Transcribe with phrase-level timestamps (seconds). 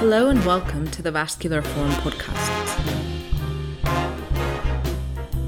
[0.00, 2.48] Hello and welcome to the Vascular Forum podcast.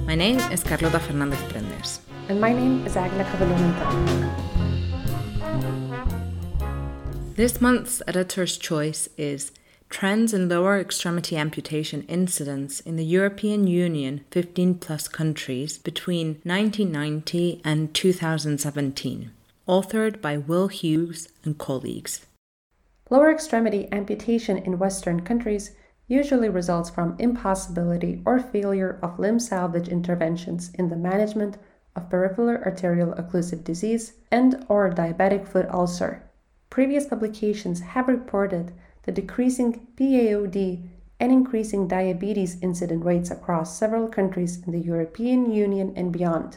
[0.04, 2.00] My name is Carlota Fernandez Prendes.
[2.28, 3.86] And my name is Agla Cavalonita.
[7.34, 9.52] This month's editor's choice is
[9.88, 17.62] Trends in Lower Extremity Amputation Incidence in the European Union 15 plus countries between 1990
[17.64, 19.30] and 2017,
[19.66, 22.26] authored by Will Hughes and colleagues.
[23.12, 25.72] Lower extremity amputation in Western countries
[26.08, 31.58] usually results from impossibility or failure of limb salvage interventions in the management
[31.94, 36.22] of peripheral arterial occlusive disease and or diabetic foot ulcer.
[36.70, 40.88] Previous publications have reported the decreasing PAOD
[41.20, 46.56] and increasing diabetes incident rates across several countries in the European Union and beyond.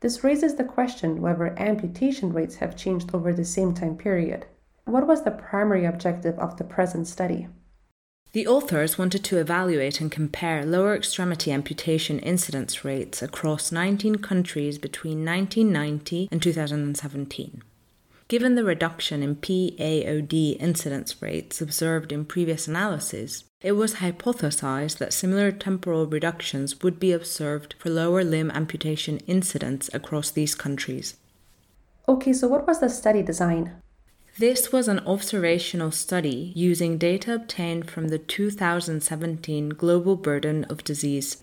[0.00, 4.44] This raises the question whether amputation rates have changed over the same time period.
[4.88, 7.48] What was the primary objective of the present study?
[8.32, 14.78] The authors wanted to evaluate and compare lower extremity amputation incidence rates across 19 countries
[14.78, 17.62] between 1990 and 2017.
[18.28, 25.12] Given the reduction in PAOD incidence rates observed in previous analyses, it was hypothesized that
[25.12, 31.16] similar temporal reductions would be observed for lower limb amputation incidence across these countries.
[32.08, 33.82] Okay, so what was the study design?
[34.38, 41.42] This was an observational study using data obtained from the 2017 Global Burden of Disease.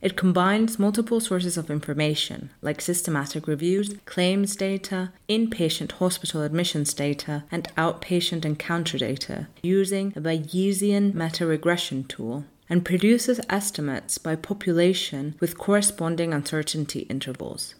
[0.00, 7.44] It combines multiple sources of information, like systematic reviews, claims data, inpatient hospital admissions data,
[7.50, 15.34] and outpatient encounter data, using a Bayesian meta regression tool, and produces estimates by population
[15.38, 17.74] with corresponding uncertainty intervals.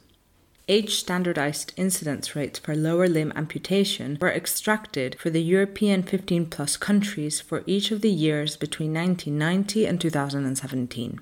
[0.68, 6.76] Age standardized incidence rates for lower limb amputation were extracted for the European 15 plus
[6.76, 11.20] countries for each of the years between 1990 and 2017.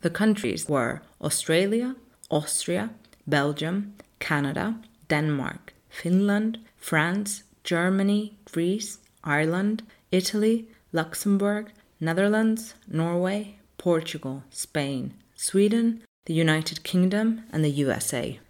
[0.00, 1.94] The countries were Australia,
[2.28, 2.90] Austria,
[3.24, 4.74] Belgium, Canada,
[5.08, 16.82] Denmark, Finland, France, Germany, Greece, Ireland, Italy, Luxembourg, Netherlands, Norway, Portugal, Spain, Sweden, the United
[16.82, 18.40] Kingdom, and the USA.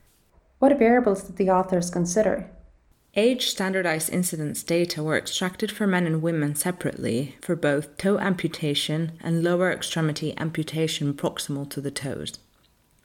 [0.63, 2.49] What variables did the authors consider?
[3.17, 9.19] Age standardized incidence data were extracted for men and women separately for both toe amputation
[9.21, 12.39] and lower extremity amputation proximal to the toes.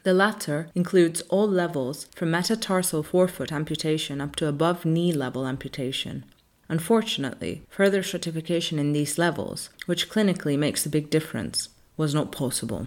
[0.03, 6.25] The latter includes all levels from metatarsal forefoot amputation up to above knee level amputation.
[6.69, 12.85] Unfortunately, further stratification in these levels, which clinically makes a big difference, was not possible.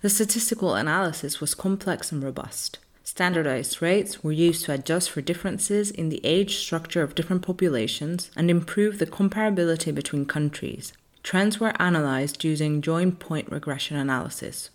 [0.00, 2.78] The statistical analysis was complex and robust.
[3.06, 8.30] Standardized rates were used to adjust for differences in the age structure of different populations
[8.34, 10.94] and improve the comparability between countries.
[11.22, 14.70] Trends were analyzed using joinpoint regression analysis.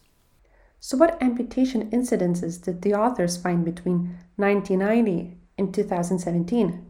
[0.80, 6.89] So, what amputation incidences did the authors find between 1990 and 2017?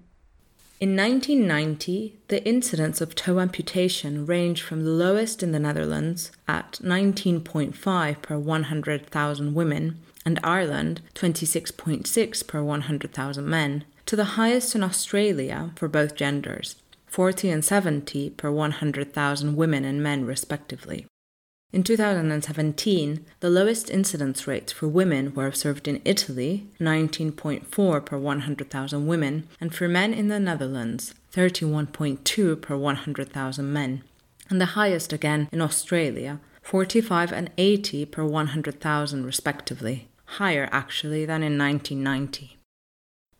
[0.79, 6.79] In 1990, the incidence of toe amputation ranged from the lowest in the Netherlands at
[6.81, 15.72] 19.5 per 100,000 women and Ireland 26.6 per 100,000 men, to the highest in Australia
[15.75, 21.07] for both genders, 40 and 70 per 100,000 women and men respectively.
[21.72, 29.06] In 2017, the lowest incidence rates for women were observed in Italy, 19.4 per 100,000
[29.06, 34.03] women, and for men in the Netherlands, 31.2 per 100,000 men,
[34.50, 41.44] and the highest again in Australia, 45 and 80 per 100,000 respectively, higher actually than
[41.44, 42.58] in 1990.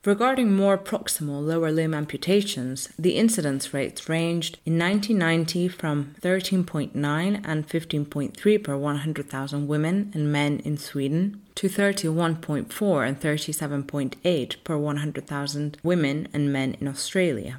[0.06, 7.68] Regarding more proximal lower limb amputations, the incidence rates ranged in 1990 from 13.9 and
[7.68, 16.28] 15.3 per 100,000 women and men in Sweden to 31.4 and 37.8 per 100,000 women
[16.32, 17.58] and men in Australia.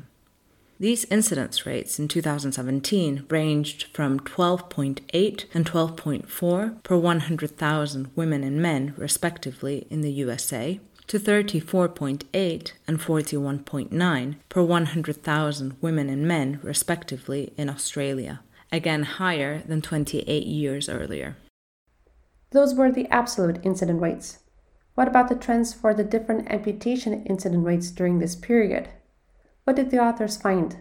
[0.79, 8.95] These incidence rates in 2017 ranged from 12.8 and 12.4 per 100,000 women and men,
[8.97, 17.69] respectively, in the USA, to 34.8 and 41.9 per 100,000 women and men, respectively, in
[17.69, 18.39] Australia,
[18.71, 21.37] again higher than 28 years earlier.
[22.53, 24.39] Those were the absolute incident rates.
[24.95, 28.89] What about the trends for the different amputation incident rates during this period?
[29.65, 30.77] What did the authors find?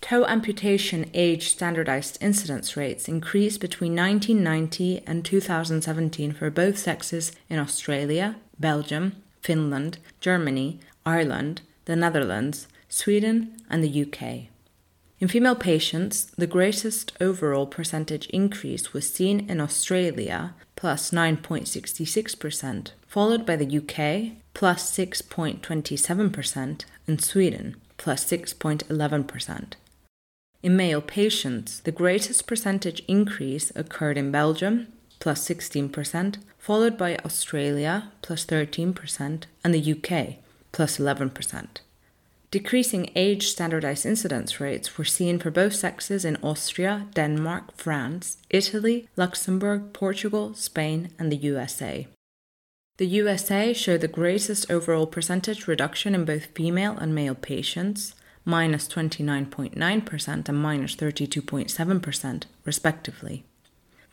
[0.00, 7.58] Toe amputation age standardized incidence rates increased between 1990 and 2017 for both sexes in
[7.58, 14.48] Australia, Belgium, Finland, Germany, Ireland, the Netherlands, Sweden, and the UK.
[15.20, 23.44] In female patients, the greatest overall percentage increase was seen in Australia, plus 9.66%, followed
[23.44, 29.72] by the UK, plus 6.27%, and Sweden, plus 6.11%.
[30.62, 34.88] In male patients, the greatest percentage increase occurred in Belgium,
[35.18, 40.36] plus 16%, followed by Australia, plus 13%, and the UK,
[40.72, 41.66] plus 11%.
[42.50, 49.08] Decreasing age standardized incidence rates were seen for both sexes in Austria, Denmark, France, Italy,
[49.16, 52.06] Luxembourg, Portugal, Spain, and the USA.
[52.98, 58.14] The USA showed the greatest overall percentage reduction in both female and male patients,
[58.44, 63.44] minus 29.9% and minus 32.7%, respectively.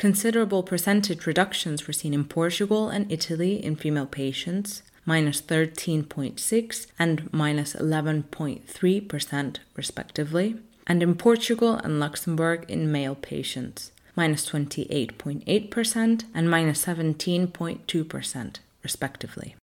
[0.01, 7.31] Considerable percentage reductions were seen in Portugal and Italy in female patients, minus 13.6 and
[7.31, 10.55] minus 11.3%, respectively,
[10.87, 19.55] and in Portugal and Luxembourg in male patients, minus 28.8% and minus 17.2%, respectively.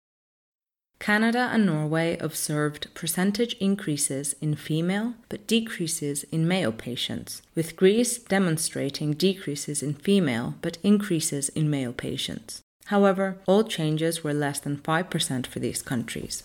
[1.00, 8.19] Canada and Norway observed percentage increases in female but decreases in male patients, with Greece
[8.19, 12.62] demonstrating decreases in female but increases in male patients.
[12.87, 16.45] However, all changes were less than 5% for these countries.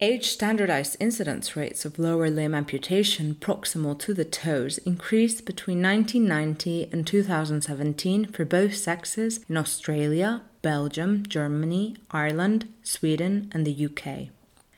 [0.00, 6.88] Age standardized incidence rates of lower limb amputation proximal to the toes increased between 1990
[6.92, 14.28] and 2017 for both sexes in Australia, Belgium, Germany, Ireland, Sweden, and the UK.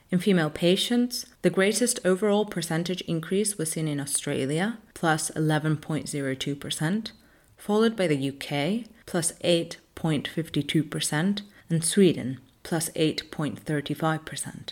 [0.09, 7.11] In female patients, the greatest overall percentage increase was seen in Australia, plus 11.02%,
[7.57, 14.71] followed by the UK, plus 8.52%, and Sweden, plus 8.35%.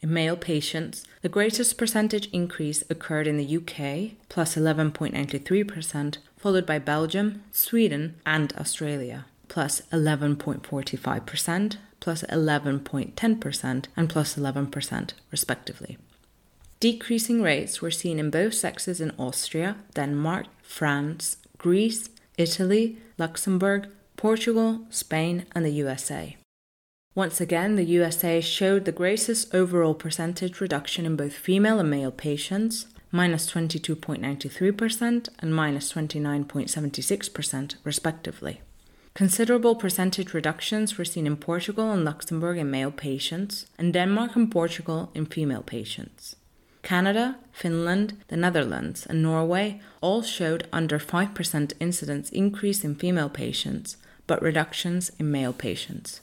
[0.00, 6.78] In male patients, the greatest percentage increase occurred in the UK, plus 11.93%, followed by
[6.78, 15.98] Belgium, Sweden, and Australia, plus 11.45%, plus 11.10%, and plus 11%, respectively.
[16.80, 24.80] Decreasing rates were seen in both sexes in Austria, Denmark, France, Greece, Italy, Luxembourg, Portugal,
[24.90, 26.36] Spain, and the USA.
[27.14, 32.10] Once again, the USA showed the greatest overall percentage reduction in both female and male
[32.10, 38.60] patients, minus 22.93% and minus 29.76%, respectively.
[39.14, 44.50] Considerable percentage reductions were seen in Portugal and Luxembourg in male patients, and Denmark and
[44.50, 46.34] Portugal in female patients.
[46.82, 53.96] Canada, Finland, the Netherlands, and Norway all showed under 5% incidence increase in female patients,
[54.26, 56.20] but reductions in male patients.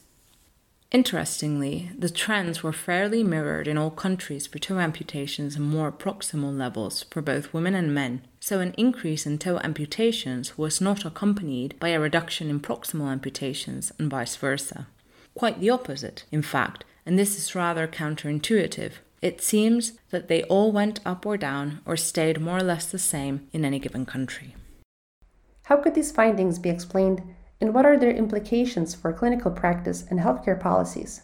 [0.90, 6.54] Interestingly, the trends were fairly mirrored in all countries for toe amputations and more proximal
[6.54, 11.78] levels for both women and men, so an increase in toe amputations was not accompanied
[11.78, 14.88] by a reduction in proximal amputations and vice versa.
[15.36, 18.94] Quite the opposite, in fact, and this is rather counterintuitive.
[19.22, 22.98] It seems that they all went up or down or stayed more or less the
[22.98, 24.56] same in any given country.
[25.66, 27.22] How could these findings be explained
[27.60, 31.22] and what are their implications for clinical practice and healthcare policies?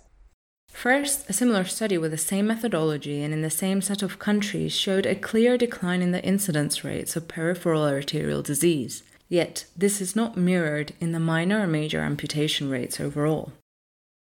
[0.69, 4.73] First, a similar study with the same methodology and in the same set of countries
[4.73, 9.03] showed a clear decline in the incidence rates of peripheral arterial disease.
[9.29, 13.53] Yet, this is not mirrored in the minor or major amputation rates overall.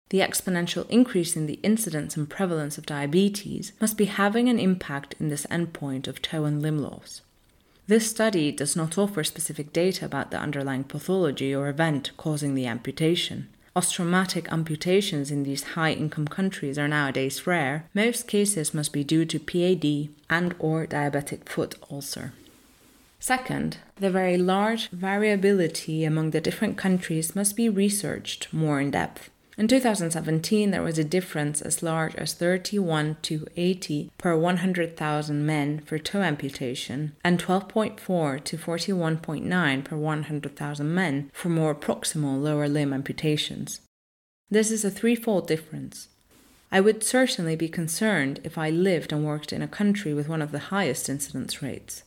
[0.10, 5.16] The exponential increase in the incidence and prevalence of diabetes must be having an impact
[5.22, 7.22] in this endpoint of toe and limb loss.
[7.88, 12.68] This study does not offer specific data about the underlying pathology or event causing the
[12.68, 13.48] amputation.
[13.74, 19.04] As traumatic amputations in these high income countries are nowadays rare, most cases must be
[19.04, 22.34] due to PAD and or diabetic foot ulcer.
[23.22, 29.31] Second, the very large variability among the different countries must be researched more in depth.
[29.58, 35.80] In 2017, there was a difference as large as 31 to 80 per 100,000 men
[35.80, 42.94] for toe amputation and 12.4 to 41.9 per 100,000 men for more proximal lower limb
[42.94, 43.82] amputations.
[44.50, 46.08] This is a threefold difference.
[46.72, 50.42] I would certainly be concerned if I lived and worked in a country with one
[50.42, 52.04] of the highest incidence rates.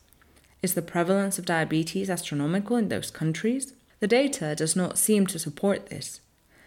[0.62, 3.74] Is the prevalence of diabetes astronomical in those countries?
[4.00, 6.20] The data does not seem to support this.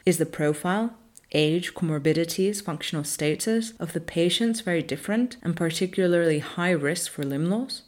[0.08, 0.94] Is the profile,
[1.34, 7.50] age, comorbidities, functional status of the patients very different and particularly high risk for limb
[7.50, 7.82] loss?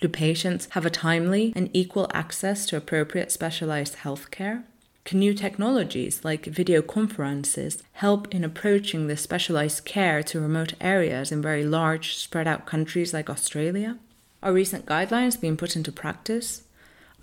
[0.00, 4.62] Do patients have a timely and equal access to appropriate specialized healthcare?
[5.04, 11.30] Can new technologies like video conferences help in approaching this specialized care to remote areas
[11.30, 13.98] in very large, spread out countries like Australia?
[14.42, 16.62] Are recent guidelines being put into practice?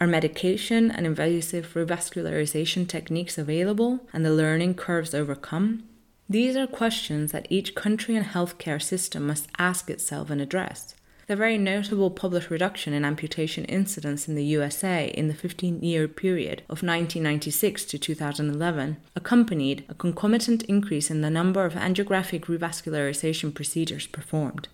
[0.04, 5.84] Are medication and invasive revascularization techniques available and the learning curves overcome?
[6.28, 10.94] These are questions that each country and healthcare system must ask itself and address.
[11.28, 16.10] The very notable published reduction in amputation incidence in the USA in the 15 year
[16.10, 23.54] period of 1996 to 2011 accompanied a concomitant increase in the number of angiographic revascularization
[23.54, 24.68] procedures performed.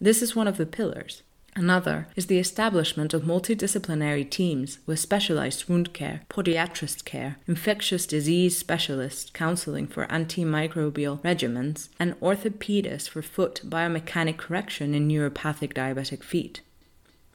[0.00, 1.24] This is one of the pillars.
[1.56, 8.56] Another is the establishment of multidisciplinary teams with specialized wound care, podiatrist care, infectious disease
[8.56, 16.60] specialist counseling for antimicrobial regimens, and orthopedists for foot biomechanic correction in neuropathic diabetic feet.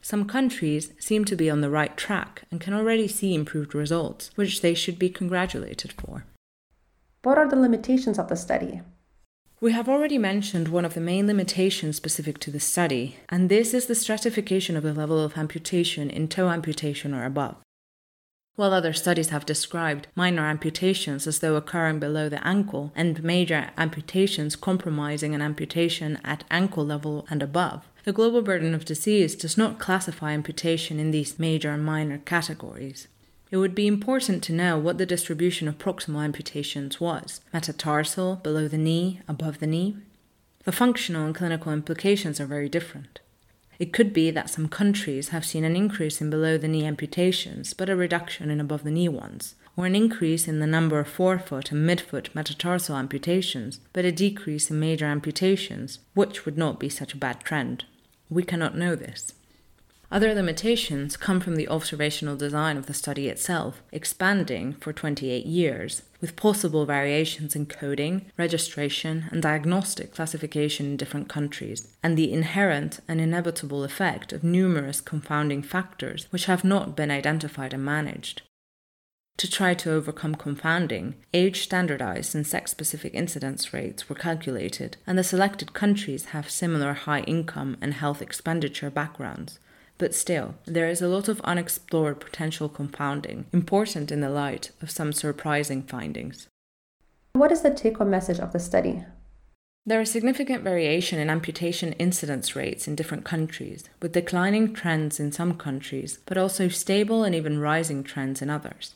[0.02, 4.32] Some countries seem to be on the right track and can already see improved results,
[4.36, 6.26] which they should be congratulated for.
[7.24, 8.82] What are the limitations of the study?
[9.62, 13.74] We have already mentioned one of the main limitations specific to the study, and this
[13.74, 17.56] is the stratification of the level of amputation in toe amputation or above.
[18.58, 23.72] While other studies have described minor amputations as though occurring below the ankle and major
[23.78, 29.58] amputations compromising an amputation at ankle level and above, the global burden of disease does
[29.58, 33.08] not classify amputation in these major and minor categories.
[33.56, 38.68] It would be important to know what the distribution of proximal amputations was metatarsal, below
[38.68, 39.96] the knee, above the knee.
[40.66, 43.22] The functional and clinical implications are very different.
[43.80, 47.74] It could be that some countries have seen an increase in below the knee amputations,
[47.74, 51.08] but a reduction in above the knee ones, or an increase in the number of
[51.08, 56.90] forefoot and midfoot metatarsal amputations, but a decrease in major amputations, which would not be
[56.90, 57.86] such a bad trend.
[58.30, 59.32] We cannot know this.
[60.12, 66.04] Other limitations come from the observational design of the study itself, expanding for 28 years,
[66.22, 73.00] with possible variations in coding, registration, and diagnostic classification in different countries, and the inherent
[73.08, 78.44] and inevitable effect of numerous confounding factors which have not been identified and managed.
[79.38, 85.18] To try to overcome confounding, age standardized and sex specific incidence rates were calculated, and
[85.18, 89.60] the selected countries have similar high income and health expenditure backgrounds,
[89.98, 94.92] but still, there is a lot of unexplored potential compounding, important in the light of
[94.92, 96.48] some surprising findings.
[97.34, 99.04] What is the take home message of the study?
[99.88, 105.32] There is significant variation in amputation incidence rates in different countries, with declining trends in
[105.32, 108.96] some countries, but also stable and even rising trends in others.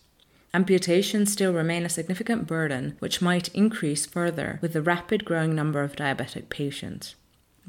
[0.51, 5.83] Amputations still remain a significant burden, which might increase further with the rapid growing number
[5.83, 7.13] of diabetic patients.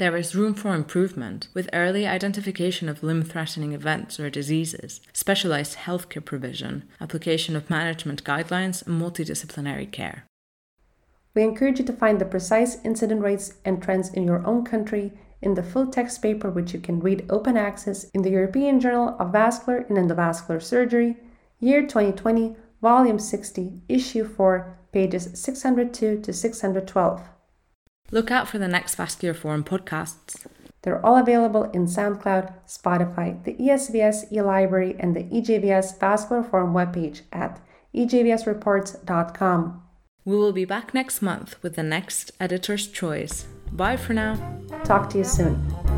[0.01, 5.77] There is room for improvement with early identification of limb threatening events or diseases, specialized
[5.77, 10.25] healthcare provision, application of management guidelines, and multidisciplinary care.
[11.35, 15.13] We encourage you to find the precise incident rates and trends in your own country
[15.43, 19.15] in the full text paper, which you can read open access in the European Journal
[19.19, 21.19] of Vascular and Endovascular Surgery,
[21.59, 27.21] year 2020, volume 60, issue 4, pages 602 to 612.
[28.11, 30.47] Look out for the next Vascular Forum podcasts.
[30.83, 37.23] They're all available in SoundCloud, Spotify, the ESVS eLibrary, and the EJVS Vascular Forum webpage
[37.33, 37.61] at
[37.95, 39.83] ejvsreports.com.
[40.25, 43.47] We will be back next month with the next editor's choice.
[43.73, 44.39] Bye for now.
[44.85, 45.90] Talk to you soon.